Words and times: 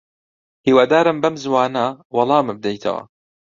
هیوادارم 0.65 1.17
بەم 1.23 1.35
زووانە 1.43 1.85
وەڵامم 2.15 2.57
بدەیتەوە. 2.59 3.01